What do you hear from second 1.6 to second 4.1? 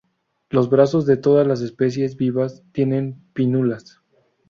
especies vivas tienen pínnulas.